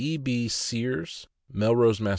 E. 0.03 0.17
B. 0.17 0.47
Sears, 0.47 1.27
Melrose, 1.53 2.01
Mass. 2.01 2.09